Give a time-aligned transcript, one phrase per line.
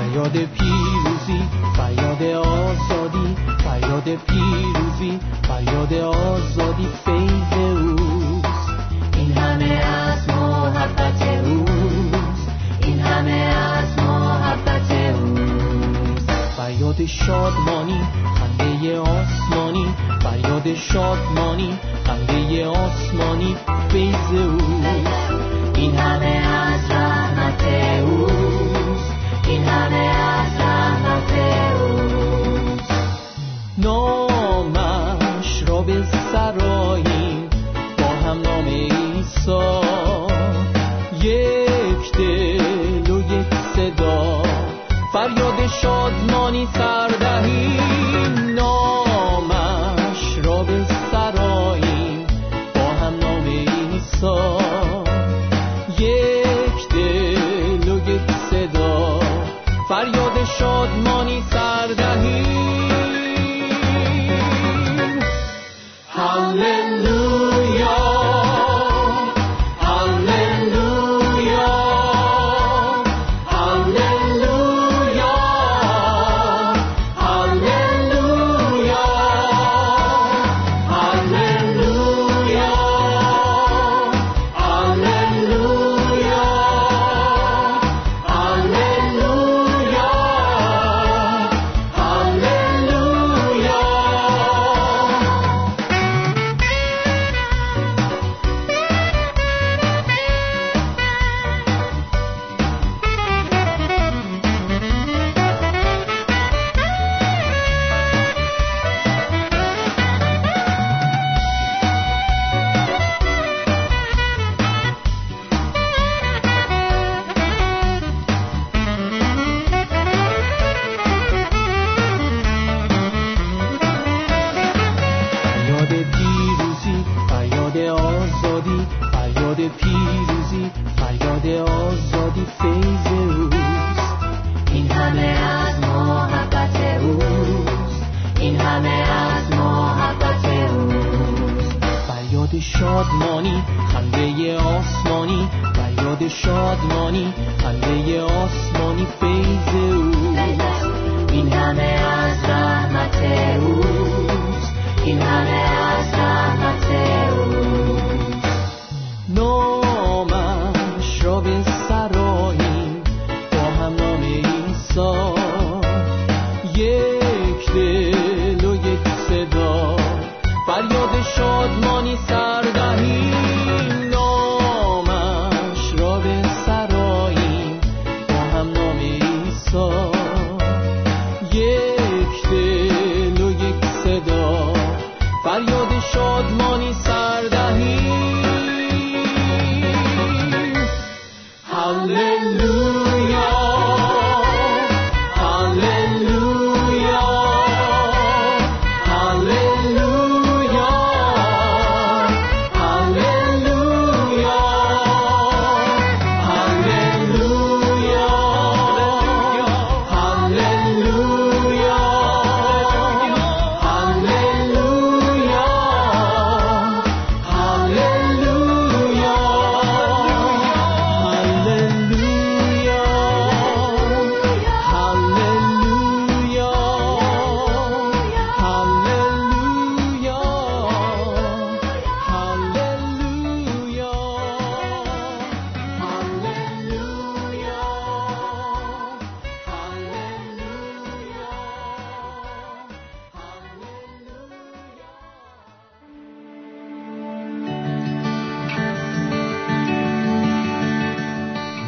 [0.00, 1.42] فریاد پیروزی
[1.76, 8.70] فریاد آزادی فریاد پیروزی فریاد آزادی فیض اوست.
[9.16, 12.48] این همه از محبت اوست.
[12.82, 16.30] این همه از محبت اوست.
[16.56, 18.00] فریاد شادمانی
[18.34, 23.56] خنده آسمانی فریاد شادمانی خنده آسمانی
[23.88, 25.30] فیض اوست.
[25.74, 26.99] این همه از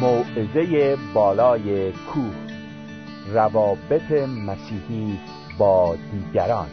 [0.03, 2.33] موعظه بالای کوه
[3.33, 4.11] روابط
[4.47, 5.19] مسیحی
[5.57, 6.67] با دیگران.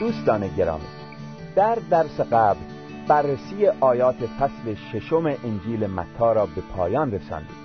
[0.00, 0.84] دوستان گرامی
[1.56, 2.60] در درس قبل
[3.08, 7.56] بررسی آیات فصل ششم انجیل متا را به پایان رساندیم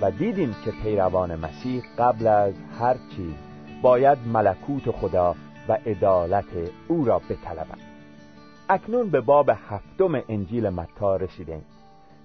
[0.00, 3.34] و دیدیم که پیروان مسیح قبل از هر چیز
[3.82, 5.34] باید ملکوت خدا
[5.68, 6.44] و عدالت
[6.88, 7.91] او را بطلبند
[8.72, 11.64] اکنون به باب هفتم انجیل متا رسیدیم.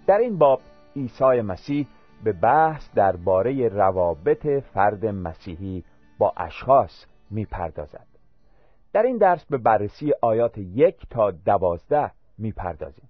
[0.07, 0.61] در این باب
[0.95, 1.87] عیسی مسیح
[2.23, 5.83] به بحث درباره روابط فرد مسیحی
[6.17, 8.07] با اشخاص می‌پردازد.
[8.93, 13.09] در این درس به بررسی آیات یک تا دوازده می‌پردازیم.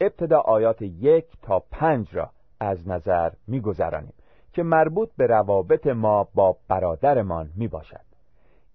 [0.00, 2.30] ابتدا آیات یک تا پنج را
[2.60, 4.14] از نظر میگذرانیم
[4.52, 8.04] که مربوط به روابط ما با برادرمان می باشد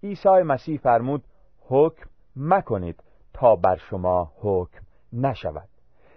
[0.02, 1.24] عیسی مسیح فرمود
[1.68, 4.80] حکم مکنید تا بر شما حکم
[5.12, 5.68] نشود.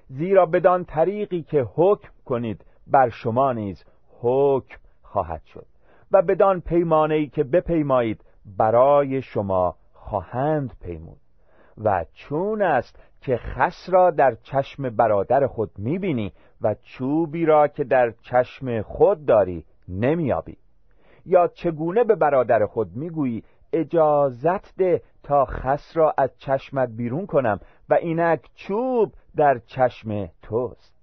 [0.08, 3.84] زیرا بدان طریقی که حکم کنید بر شما نیز
[4.22, 5.66] حکم خواهد شد.
[6.12, 8.26] و بدان پیمانه که بپیمایید
[8.58, 11.18] برای شما خواهند پیمود.
[11.78, 17.84] و چون است که خس را در چشم برادر خود می‌بینی و چوبی را که
[17.84, 20.58] در چشم خود داری نمیابی
[21.26, 23.44] یا چگونه به برادر خود می‌گویی
[23.74, 27.60] اجازت ده تا خس را از چشمت بیرون کنم
[27.90, 30.94] و اینک چوب در چشم توست.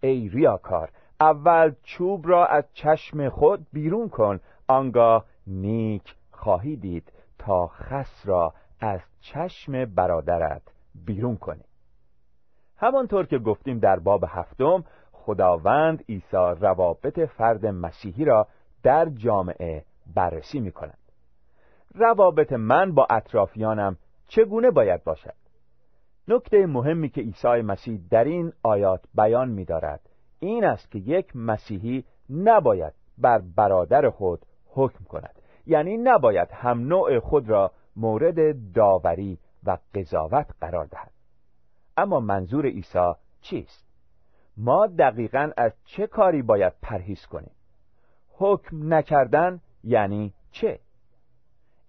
[0.00, 0.90] ای ریاکار
[1.20, 8.54] اول چوب را از چشم خود بیرون کن آنگاه نیک خواهی دید تا خس را
[8.80, 10.62] از چشم برادرت
[11.06, 11.64] بیرون کنی.
[12.76, 18.46] همانطور که گفتیم در باب هفتم خداوند عیسی روابط فرد مسیحی را
[18.82, 19.84] در جامعه
[20.14, 20.98] بررسی می کند
[21.94, 23.96] روابط من با اطرافیانم
[24.28, 25.34] چگونه باید باشد؟
[26.28, 30.00] نکته مهمی که عیسی مسیح در این آیات بیان می دارد
[30.38, 35.38] این است که یک مسیحی نباید بر برادر خود حکم کند.
[35.66, 41.10] یعنی نباید هم نوع خود را مورد داوری و قضاوت قرار دهد.
[41.96, 43.84] اما منظور عیسی چیست؟
[44.56, 47.54] ما دقیقا از چه کاری باید پرهیز کنیم؟
[48.38, 50.78] حکم نکردن یعنی چه؟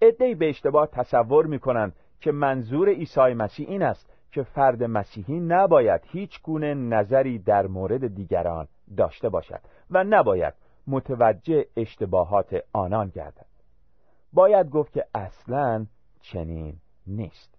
[0.01, 6.01] ادهی به اشتباه تصور می‌کنند که منظور عیسی مسیح این است که فرد مسیحی نباید
[6.05, 9.59] هیچ گونه نظری در مورد دیگران داشته باشد
[9.91, 10.53] و نباید
[10.87, 13.45] متوجه اشتباهات آنان گردد.
[14.33, 15.85] باید گفت که اصلا
[16.21, 16.75] چنین
[17.07, 17.55] نیست.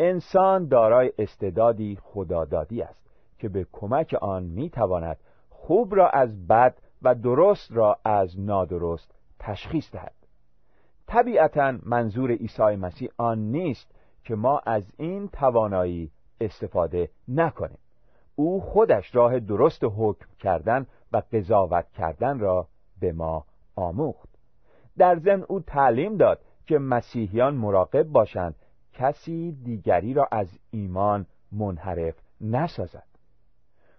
[0.00, 3.00] انسان دارای استعدادی خدادادی است
[3.38, 5.16] که به کمک آن می‌تواند
[5.50, 10.17] خوب را از بد و درست را از نادرست تشخیص دهد.
[11.08, 13.90] طبیعتا منظور عیسی مسیح آن نیست
[14.24, 16.10] که ما از این توانایی
[16.40, 17.78] استفاده نکنیم.
[18.36, 22.68] او خودش راه درست حکم کردن و قضاوت کردن را
[23.00, 23.44] به ما
[23.76, 24.28] آموخت.
[24.98, 28.54] در ضمن او تعلیم داد که مسیحیان مراقب باشند
[28.92, 33.06] کسی دیگری را از ایمان منحرف نسازد.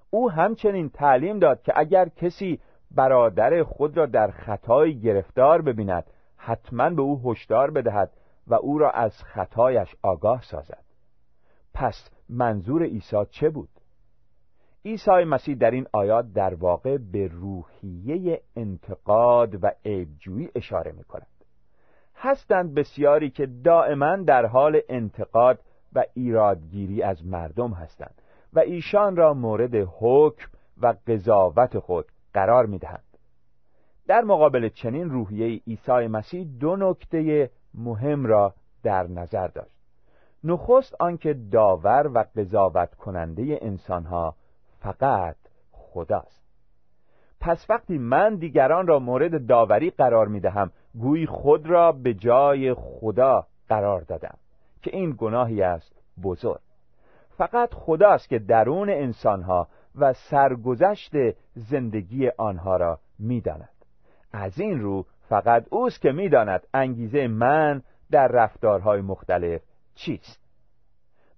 [0.10, 2.60] او همچنین تعلیم داد که اگر کسی
[2.92, 6.04] برادر خود را در خطای گرفتار ببیند
[6.50, 8.12] حتما به او هشدار بدهد
[8.48, 10.84] و او را از خطایش آگاه سازد.
[11.74, 13.70] پس منظور عیسی چه بود؟
[14.86, 21.28] عیسی مسیح در این آیات در واقع به روحیه انتقاد و عیبجویی اشاره می کند
[22.16, 25.60] هستند بسیاری که دائما در حال انتقاد
[25.94, 28.22] و ایرادگیری از مردم هستند
[28.54, 30.48] و ایشان را مورد حکم
[30.82, 33.09] و قضاوت خود قرار می دهند.
[34.10, 38.54] در مقابل چنین روحیه عیسی مسیح دو نکته مهم را
[38.84, 39.76] در نظر داشت.
[40.44, 44.36] نخست آنکه داور و قضاوت کننده انسانها
[44.80, 45.36] فقط
[45.72, 46.44] خداست.
[47.40, 52.74] پس وقتی من دیگران را مورد داوری قرار می دهم گویی خود را به جای
[52.74, 54.38] خدا قرار دادم
[54.82, 56.62] که این گناهی است بزرگ.
[57.38, 61.12] فقط خداست که درون انسانها و سرگذشت
[61.56, 63.79] زندگی آنها را می‌داند.
[64.32, 67.82] از این رو فقط اوست که می‌داند انگیزه من
[68.12, 69.62] در رفتارهای مختلف
[69.96, 70.40] چیست.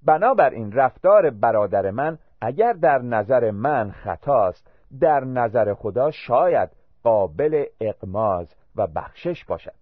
[0.04, 6.70] بنابراین رفتار برادر من اگر در نظر من خطاست در نظر خدا شاید
[7.04, 9.74] قابل اقماز و بخشش باشد.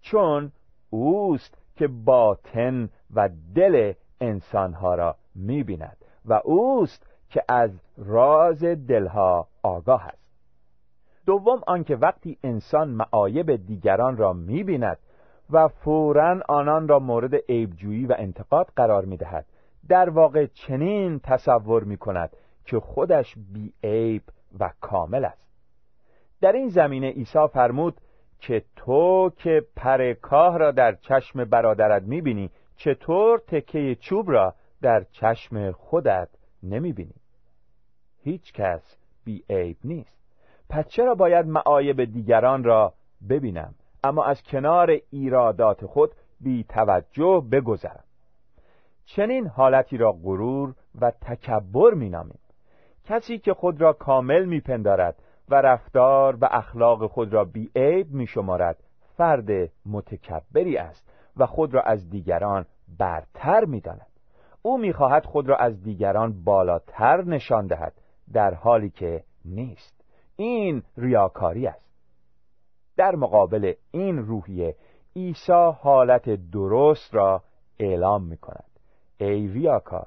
[0.00, 0.52] چون
[0.90, 10.06] اوست که باطن و دل انسانها را می‌بیند و اوست که از راز دلها آگاه
[10.06, 10.25] است.
[11.26, 14.98] دوم آنکه وقتی انسان معایب دیگران را می‌بیند
[15.50, 19.46] و فورا آنان را مورد عیبجویی و انتقاد قرار می‌دهد
[19.88, 22.30] در واقع چنین تصور می‌کند
[22.64, 24.22] که خودش بی عیب
[24.60, 25.46] و کامل است.
[26.40, 28.00] در این زمینه عیسی فرمود
[28.38, 35.04] که تو که پر کاه را در چشم برادرت می‌بینی چطور تکه چوب را در
[35.10, 36.28] چشم خودت
[36.62, 37.14] نمی‌بینی؟
[38.22, 40.15] هیچ کس بی عیب نیست.
[40.68, 42.92] پس چرا باید معایب دیگران را
[43.28, 48.04] ببینم؟ اما از کنار ایرادات خود بی توجه بگذرم.
[49.04, 52.38] چنین حالتی را غرور و تکبر مینامیم.
[53.04, 55.16] کسی که خود را کامل میپندارد
[55.48, 58.76] و رفتار و اخلاق خود را بی عیب می شمارد
[59.16, 62.66] فرد متکبری است و خود را از دیگران
[62.98, 64.06] برتر می داند.
[64.62, 67.92] او می‌خواهد خود را از دیگران بالاتر نشان دهد
[68.32, 69.95] در حالی که نیست.
[70.36, 71.86] این ریاکاری است.
[72.96, 74.76] در مقابل این روحیه
[75.16, 77.42] عیسی حالت درست را
[77.78, 78.70] اعلام می کند
[79.18, 80.06] ای ریاکار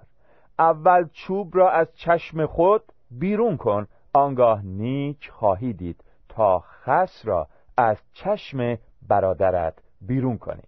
[0.59, 7.48] اول چوب را از چشم خود بیرون کن آنگاه نیک خواهی دید تا خس را
[7.77, 10.62] از چشم برادرت بیرون کنی.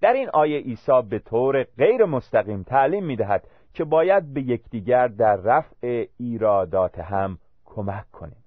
[0.00, 5.08] در این آیه عیسی به طور غیر مستقیم تعلیم می دهد که باید به یکدیگر
[5.08, 8.45] در رفع ایرادات هم کمک کنیم.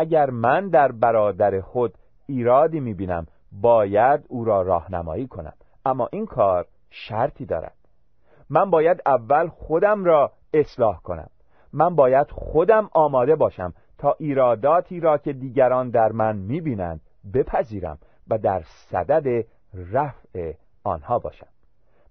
[0.00, 1.94] اگر من در برادر خود
[2.26, 5.52] ایرادی می بینم باید او را راهنمایی کنم.
[5.84, 7.76] اما این کار شرطی دارد.
[8.50, 11.30] من باید اول خودم را اصلاح کنم.
[11.72, 17.00] من باید خودم آماده باشم تا ایراداتی را که دیگران در من می‌بینند
[17.34, 17.98] بپذیرم
[18.30, 19.46] و در صدد
[19.92, 20.52] رفع
[20.84, 21.46] آنها باشم.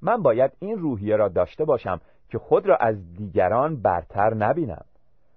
[0.02, 4.86] من باید این روحیه را داشته باشم که خود را از دیگران برتر نبینم.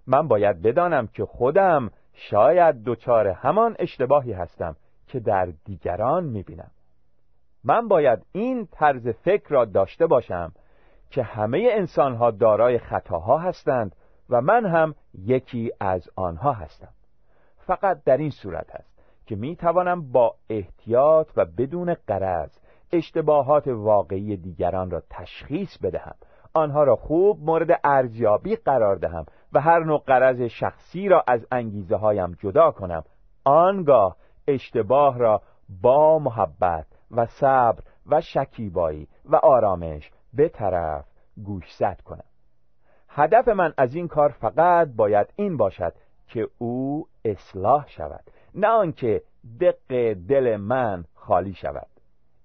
[0.07, 4.77] من باید بدانم که خودم شاید دچار همان اشتباهی هستم
[5.07, 6.71] که در دیگران می‌بینم.
[7.65, 10.53] من باید این طرز فکر را داشته باشم
[11.11, 13.97] که همه انسانها دارای خطاها هستند
[14.31, 16.93] و من هم یکی از آنها هستم.
[17.57, 18.93] فقط در این صورت است
[19.27, 22.59] که می توانم با احتیاط و بدون قرض
[22.93, 26.15] اشتباهات واقعی دیگران را تشخیص بدهم
[26.55, 31.97] آنها را خوب مورد ارزیابی قرار دهم و هر نوع قرض شخصی را از انگیزه
[31.97, 33.05] هایم جدا کنم.
[33.45, 34.17] آنگاه
[34.49, 35.43] اشتباه را
[35.83, 41.05] با محبت و صبر و شکیبایی و آرامش به طرف
[41.45, 42.25] گوشزد کنم.
[43.09, 45.95] هدف من از این کار فقط باید این باشد
[46.29, 49.23] که او اصلاح شود نه آنکه
[49.61, 51.87] دق دل من خالی شود.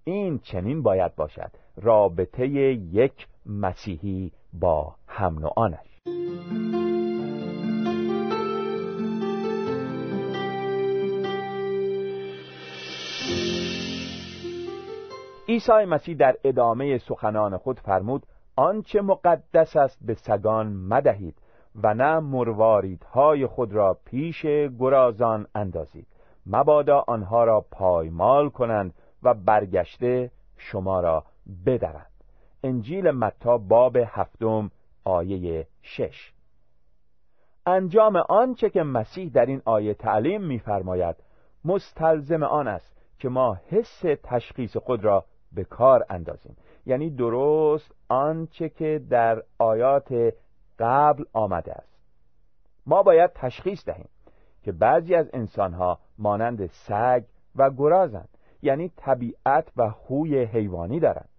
[0.03, 5.97] این چنین باید باشد رابطه یک مسیحی با هم نوعانش
[15.49, 18.25] عیسی مسیح در ادامه سخنان خود فرمود
[18.55, 21.35] آنچه مقدس است به سگان مدهید
[21.83, 24.45] و نه مرواریدهای خود را پیش
[24.79, 26.07] گرازان اندازید.
[26.45, 31.23] مبادا آنها را پایمال کنند و برگشته شما را
[31.65, 32.11] بدرند.
[32.63, 34.71] انجیل متا باب هفتم
[35.03, 36.33] آیه شش.
[37.65, 41.15] انجام آنچه که مسیح در این آیه تعلیم می‌فرماید
[41.65, 46.57] مستلزم آن است که ما حس تشخیص خود را به کار اندازیم.
[46.85, 50.33] یعنی درست آنچه که در آیات
[50.79, 51.97] قبل آمده است.
[52.85, 54.09] ما باید تشخیص دهیم
[54.63, 57.23] که بعضی از انسانها مانند سگ
[57.55, 58.29] و گرازند.
[58.61, 61.29] یعنی طبیعت و خوی حیوانی دارند.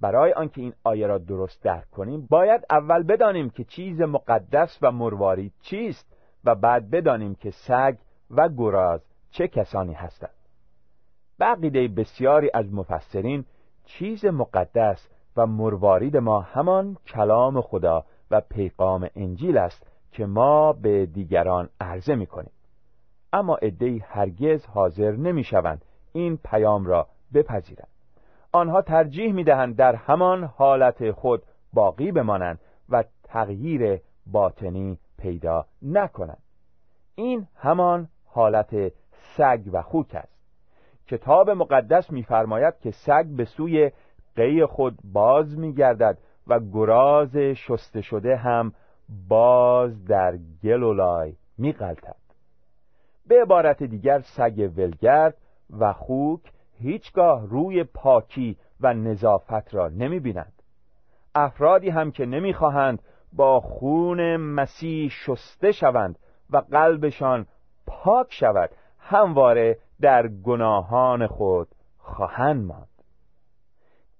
[0.00, 4.92] برای آنکه این آیه را درست درک کنیم باید اول بدانیم که چیز مقدس و
[4.92, 7.96] مرواری چیست و بعد بدانیم که سگ
[8.30, 9.00] و گراز
[9.30, 10.37] چه کسانی هستند.
[11.40, 13.44] بقیده بسیاری از مفسرین
[13.84, 21.06] چیز مقدس و مروارید ما همان کلام خدا و پیغام انجیل است که ما به
[21.06, 22.50] دیگران عرضه می کنیم
[23.32, 27.88] اما عدهای هرگز حاضر نمی شوند این پیام را بپذیرند.
[28.52, 31.42] آنها ترجیح می دهند در همان حالت خود
[31.72, 36.42] باقی بمانند و تغییر باطنی پیدا نکنند.
[37.14, 38.92] این همان حالت
[39.36, 40.37] سگ و خوک است.
[41.08, 43.90] کتاب مقدس می‌فرماید که سگ به سوی
[44.36, 48.72] قی خود باز می‌گردد و گراز شسته شده هم
[49.28, 52.16] باز در گل و لای می‌غلطد.
[53.26, 55.36] به عبارت دیگر سگ ولگرد
[55.78, 56.40] و خوک
[56.78, 60.62] هیچگاه روی پاکی و نظافت را نمی‌بینند
[61.34, 66.18] افرادی هم که نمی‌خواهند با خون مسیح شسته شوند
[66.50, 67.46] و قلبشان
[67.86, 72.88] پاک شود همواره در گناهان خود خواهند ماند.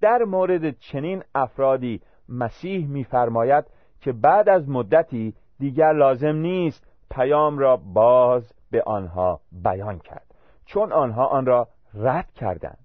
[0.01, 3.65] در مورد چنین افرادی مسیح می‌فرماید
[4.01, 10.93] که بعد از مدتی دیگر لازم نیست پیام را باز به آنها بیان کرد چون
[10.93, 12.79] آنها آن را رد کردند.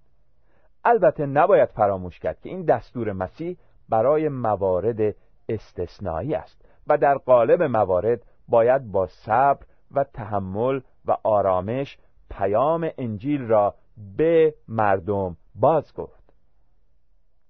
[0.85, 3.57] البته نباید فراموش کرد که این دستور مسیح
[3.89, 5.15] برای موارد
[5.49, 11.97] استثنایی است و در قالب موارد باید با صبر و تحمل و آرامش
[12.37, 13.75] پیام انجیل را
[14.17, 16.23] به مردم باز گفت.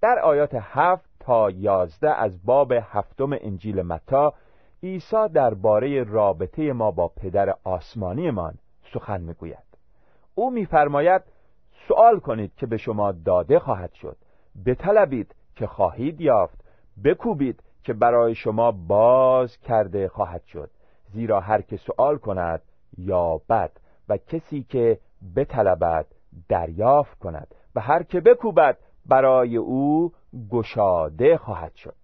[0.01, 4.33] در آیات هفت تا یازده از باب هفتم انجیل متا
[4.83, 8.53] عیسی درباره رابطه ما با پدر آسمانیمان
[8.93, 9.63] سخن می‌گوید.
[10.35, 11.21] او میفرماید
[11.87, 14.17] سوال کنید که به شما داده خواهد شد.
[14.65, 16.63] بطلبید که خواهید یافت.
[17.03, 20.69] بکوبید که برای شما باز کرده خواهد شد.
[21.13, 22.61] زیرا هر که سوال کند
[22.97, 23.71] یا بد
[24.17, 24.99] کسی که
[25.35, 26.05] بطلبد
[26.49, 30.11] دریافت کند و هر که بکوبد برای او
[30.51, 31.95] گشاده خواهد شد.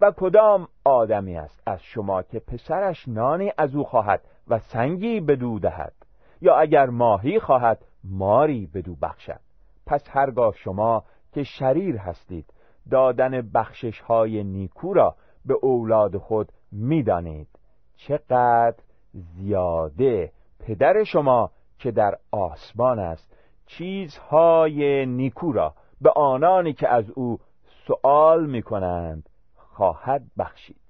[0.00, 5.58] و کدام آدمی است از شما که پسرش نانی از او خواهد و سنگی بدو
[5.58, 5.92] دهد؟
[6.40, 9.40] یا اگر ماهی خواهد ماری بدو بخشد.
[9.86, 12.46] پس هرگاه شما که شریر هستید
[12.90, 15.14] دادن بخشش های نیکو را
[15.44, 17.48] به اولاد خود می‌دانید.
[17.96, 18.76] چقدر
[19.12, 20.32] زیاده
[20.66, 27.38] پدر شما که در آسمان است چیزهای نیکو را به آنانی که از او
[27.86, 30.80] سؤال می کنند خواهد بخشید.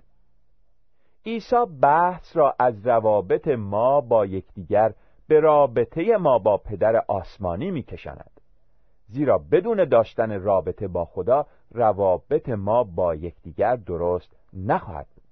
[1.27, 4.95] عیسی بحث را از روابط ما با یکدیگر
[5.29, 8.31] به رابطه ما با پدر آسمانی میکشاند
[9.09, 15.25] زیرا بدون داشتن رابطه با خدا روابط ما با یکدیگر درست نخواهد بود.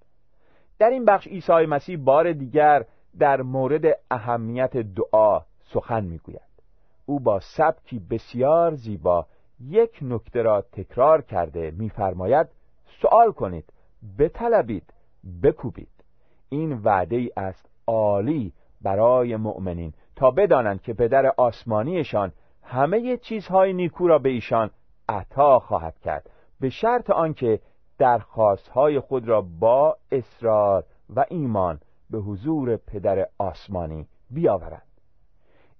[0.79, 2.85] در این بخش عیسی مسیح بار دیگر
[3.19, 6.53] در مورد اهمیت دعا سخن می‌گوید.
[7.07, 9.27] او با سبکی بسیار زیبا
[9.61, 12.49] یک نکته را تکرار کرده میفرماید
[13.03, 13.73] سوال کنید
[14.19, 14.95] بطلبید
[15.43, 16.05] بکوبید.
[16.49, 18.53] این وعده ای است عالی
[18.83, 19.93] برای مؤمنین.
[20.17, 24.71] تا بدانند که پدر آسمانیشان همه چیزهای نیکو را به ایشان
[25.09, 26.31] عطا خواهد کرد.
[26.61, 27.61] به شرط آنکه
[27.99, 30.85] درخواستهای خود را با اصرار
[31.17, 31.81] و ایمان
[32.13, 34.83] به حضور پدر آسمانی بیاورند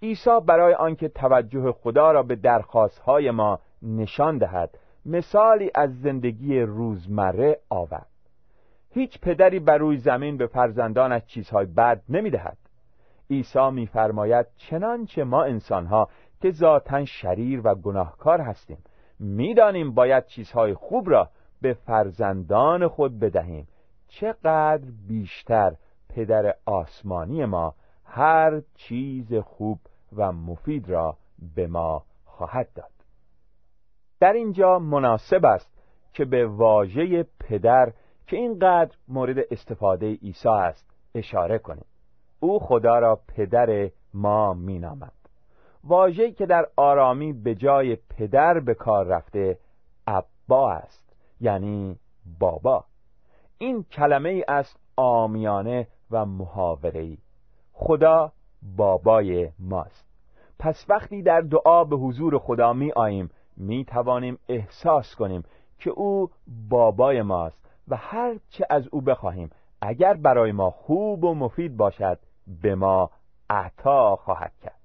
[0.03, 7.59] عیسی برای آنکه توجه خدا را به درخواستهای ما نشان دهد مثالی از زندگی روزمره
[7.71, 8.07] آورد.
[8.91, 12.59] هیچ پدری بر روی زمین به فرزندانش چیزهای بد نمی‌دهد.
[13.31, 16.09] عیسی میفرماید چنانچه ما انسانها
[16.41, 18.79] که ذاتا شریر و گناهکار هستیم
[19.19, 21.29] می‌دانیم باید چیزهای خوب را
[21.63, 23.69] به فرزندان خود بدهیم.
[24.09, 25.73] چقدر بیشتر
[26.15, 29.79] پدر آسمانی ما هر چیز خوب
[30.17, 31.17] و مفید را
[31.55, 32.91] به ما خواهد داد.
[34.21, 35.79] در اینجا مناسب است
[36.13, 37.93] که به واژه پدر
[38.27, 41.85] که اینقدر مورد استفاده عیسی است اشاره کنیم.
[42.41, 45.13] او خدا را پدر ما مینامد.
[45.85, 49.59] واژه‌ای که در آرامی به جای پدر به کار رفته
[50.07, 51.97] ابا است یعنی
[52.39, 52.85] بابا.
[53.59, 57.17] این کلمه ای است آمیانه و محاوره
[57.73, 58.33] خدا
[58.77, 60.07] بابای ماست.
[60.59, 65.43] پس وقتی در دعا به حضور خدا می آییم می توانیم احساس کنیم
[65.79, 66.31] که او
[66.69, 69.51] بابای ماست و هر چه از او بخواهیم.
[69.81, 72.19] اگر برای ما خوب و مفید باشد
[72.63, 73.11] به ما
[73.51, 74.81] عطا خواهد کرد.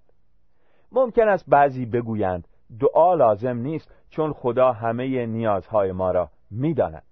[0.91, 2.47] ممکن است بعضی بگویند
[2.79, 7.03] دعا لازم نیست چون خدا همه نیازهای ما را می‌داند.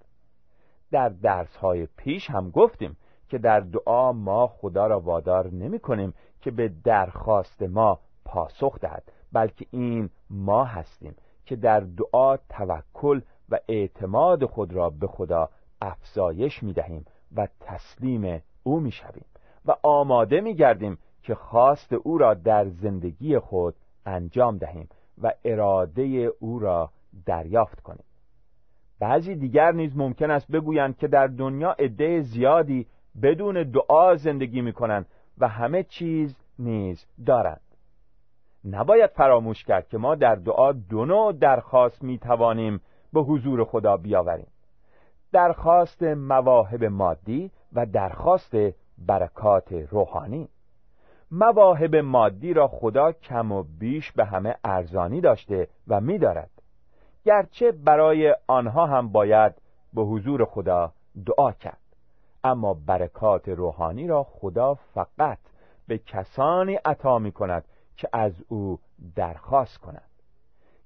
[0.91, 2.97] در درسهای پیش هم گفتیم
[3.29, 9.11] که در دعا ما خدا را وادار نمی کنیم که به درخواست ما پاسخ دهد
[9.33, 15.49] بلکه این ما هستیم که در دعا توکل و اعتماد خود را به خدا
[15.81, 19.25] افزایش می دهیم و تسلیم او می شویم
[19.65, 24.89] و آماده می گردیم که خواست او را در زندگی خود انجام دهیم
[25.21, 26.89] و اراده او را
[27.25, 28.03] دریافت کنیم.
[28.99, 32.87] بعضی دیگر نیز ممکن است بگویند که در دنیا عده زیادی
[33.21, 35.05] بدون دعا زندگی می کنند
[35.37, 37.61] و همه چیز نیز دارند
[38.65, 42.81] نباید فراموش کرد که ما در دعا دو نوع درخواست می توانیم
[43.13, 44.47] به حضور خدا بیاوریم.
[45.31, 48.55] درخواست مواهب مادی و درخواست
[48.97, 50.49] برکات روحانی.
[51.31, 56.49] مواهب مادی را خدا کم و بیش به همه ارزانی داشته و می‌دارد.
[57.25, 59.61] گرچه برای آنها هم باید
[59.93, 60.91] به حضور خدا
[61.25, 61.84] دعا کرد.
[62.45, 65.37] اما برکات روحانی را خدا فقط
[65.87, 67.65] به کسانی عطا می کند
[67.97, 68.79] که از او
[69.15, 70.09] درخواست کنند.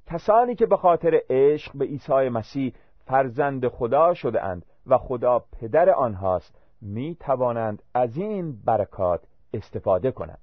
[0.07, 2.73] کسانی که به خاطر عشق به عیسی مسیح
[3.05, 9.21] فرزند خدا شده اند و خدا پدر آنهاست می توانند از این برکات
[9.53, 10.41] استفاده کنند.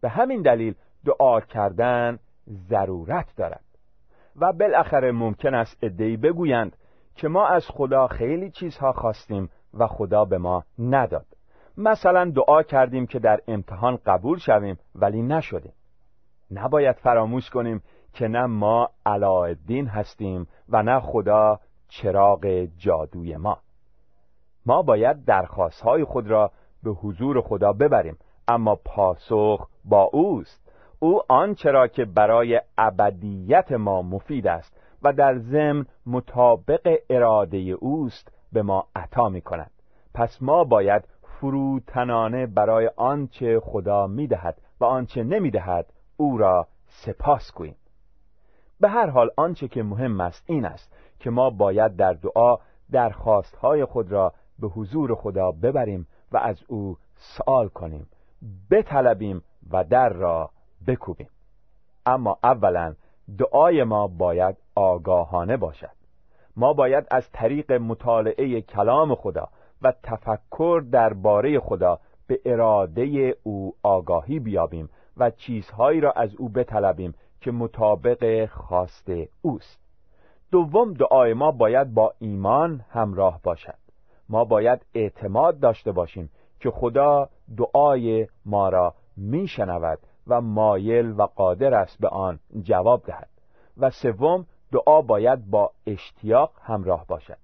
[0.00, 2.18] به همین دلیل دعا کردن
[2.48, 3.64] ضرورت دارد.
[4.36, 6.76] و بالاخره ممکن است ادعی بگویند
[7.14, 11.26] که ما از خدا خیلی چیزها خواستیم و خدا به ما نداد.
[11.76, 15.72] مثلا دعا کردیم که در امتحان قبول شویم ولی نشدیم.
[16.50, 23.58] نباید فراموش کنیم که نه ما علاءالدین هستیم و نه خدا چراغ جادوی ما.
[24.66, 26.50] ما باید درخواستهای خود را
[26.82, 28.16] به حضور خدا ببریم
[28.48, 30.70] اما پاسخ با اوست.
[30.98, 38.32] او آنچه را که برای ابدیت ما مفید است و در ضمن مطابق اراده اوست
[38.52, 39.70] به ما عطا می کند
[40.14, 47.76] پس ما باید فروتنانه برای آنچه خدا می‌دهد و آنچه نمی‌دهد او را سپاس گوییم.
[48.80, 52.56] به هر حال آنچه که مهم است این است که ما باید در دعا
[52.90, 58.06] درخواستهای خود را به حضور خدا ببریم و از او سوال کنیم
[58.70, 60.50] بطلبیم و در را
[60.86, 61.28] بکوبیم.
[62.06, 62.94] اما اولا
[63.38, 65.99] دعای ما باید آگاهانه باشد.
[66.56, 69.48] ما باید از طریق مطالعه کلام خدا
[69.82, 77.14] و تفکر درباره خدا به اراده او آگاهی بیابیم و چیزهایی را از او بطلبیم
[77.40, 79.10] که مطابق خواست
[79.42, 79.80] اوست.
[80.50, 83.78] دوم دعای ما باید با ایمان همراه باشد.
[84.28, 91.74] ما باید اعتماد داشته باشیم که خدا دعای ما را میشنود و مایل و قادر
[91.74, 93.28] است به آن جواب دهد.
[93.76, 97.38] و سوم دعا باید با اشتیاق همراه باشد.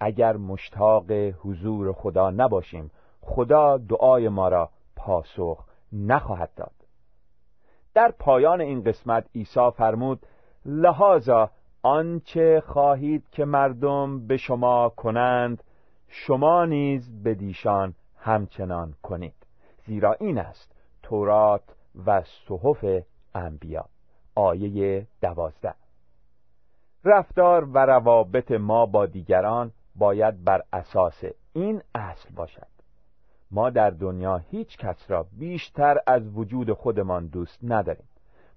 [0.00, 6.72] اگر مشتاق حضور خدا نباشیم خدا دعای ما را پاسخ نخواهد داد.
[7.94, 10.26] در پایان این قسمت عیسی فرمود
[10.64, 11.50] لحاظا
[11.82, 15.62] آنچه خواهید که مردم به شما کنند
[16.08, 19.46] شما نیز به دیشان همچنان کنید.
[19.86, 21.62] زیرا این است تورات
[22.06, 23.02] و صحف
[23.34, 23.84] انبیا.
[24.34, 25.74] آیه دوازده.
[27.06, 32.66] رفتار و روابط ما با دیگران باید بر اساس این اصل باشد.
[33.50, 38.08] ما در دنیا هیچ کس را بیشتر از وجود خودمان دوست نداریم.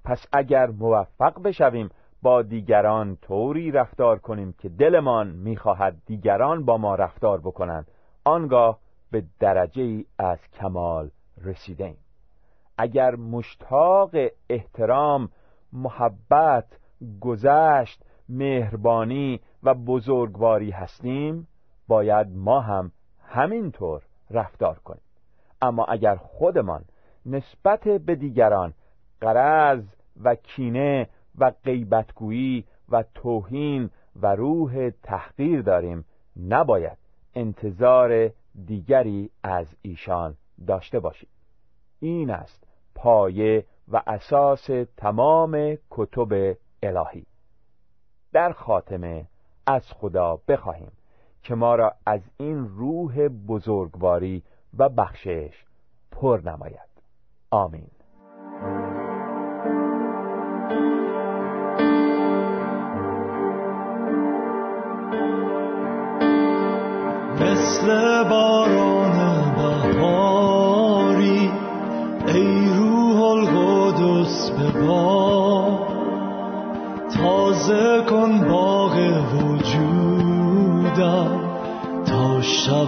[0.03, 1.89] پس اگر موفق بشویم
[2.21, 7.87] با دیگران طوری رفتار کنیم که دلمان می‌خواهد دیگران با ما رفتار بکنند
[8.25, 8.79] آنگاه
[9.11, 11.09] به درجه ای از کمال
[11.43, 11.97] رسیده ایم
[12.77, 14.09] اگر مشتاق
[14.49, 15.29] احترام
[15.73, 16.65] محبت
[17.21, 21.47] گذشت مهربانی و بزرگواری هستیم
[21.87, 22.91] باید ما هم
[23.23, 25.01] همینطور رفتار کنیم.
[25.61, 26.85] اما اگر خودمان
[27.25, 28.73] نسبت به دیگران
[29.21, 29.83] قرض
[30.23, 36.05] و کینه و غیبتگویی و توهین و روح تحقیر داریم
[36.47, 36.97] نباید
[37.35, 38.31] انتظار
[38.65, 40.35] دیگری از ایشان
[40.67, 41.29] داشته باشید
[41.99, 47.25] این است پایه و اساس تمام کتب الهی.
[48.33, 49.25] در خاتمه
[49.67, 50.91] از خدا بخواهیم
[51.43, 54.43] که ما را از این روح بزرگواری
[54.77, 55.65] و بخشش
[56.11, 56.89] پر نماید.
[57.51, 57.89] آمین.
[67.41, 68.23] مثل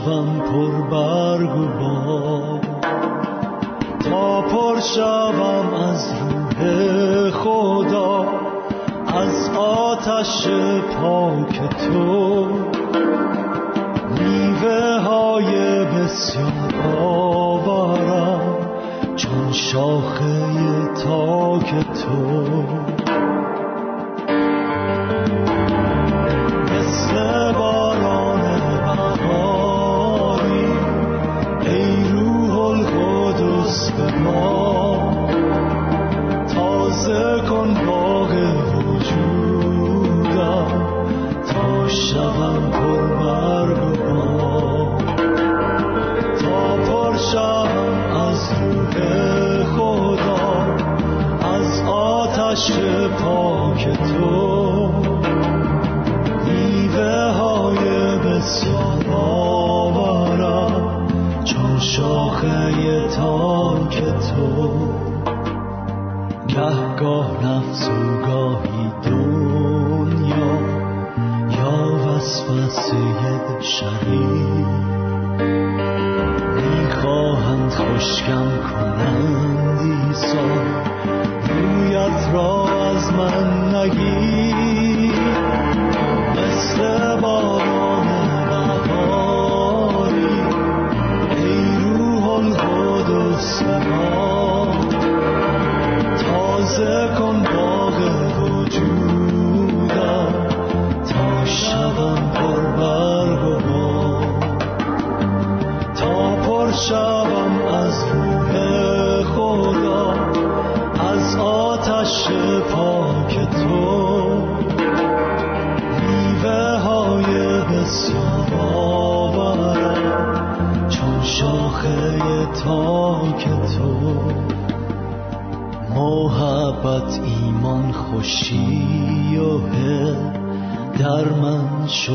[0.05, 2.59] شوم پر برگ و بار
[4.03, 8.25] تا پر شوم از روح خدا
[9.07, 10.47] از آتش
[10.99, 12.47] پاک تو.
[14.19, 18.57] میوه های بسیار آورم
[19.15, 20.45] چون شاخه
[21.03, 22.90] تاک تو.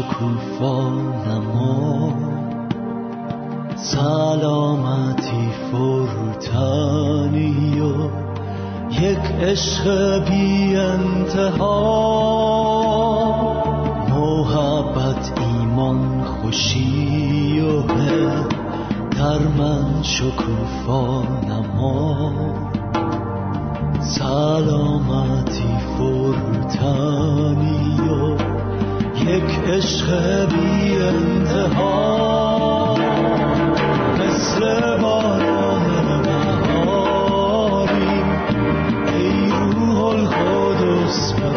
[0.07, 0.79] شکوفا
[1.27, 2.13] نما
[3.77, 8.11] سلامتی فروتنی و
[8.91, 9.85] یک عشق
[10.29, 11.77] بی انتها.
[14.09, 17.83] محبت ایمان خوشی و
[19.11, 22.33] در من شکوفا نما
[24.01, 28.37] سلامتی فروتنی و
[29.29, 30.09] یک عشق
[30.49, 32.95] بی انتها
[34.19, 38.23] مثل باران بهاری.
[39.15, 41.51] ای روح القدس به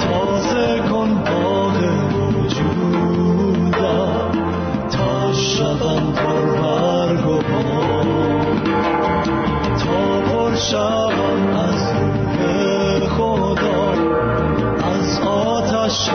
[0.00, 1.76] تازه کن باغ
[2.36, 4.30] وجودم
[4.90, 7.42] تا شدم پر برگ و
[9.78, 10.54] تا پر
[15.98, 16.10] آتش